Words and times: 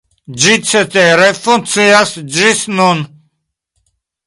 Ĝi 0.43 0.53
cetere 0.69 1.27
funkcias 1.41 2.15
ĝis 2.39 2.65
nun. 2.81 3.07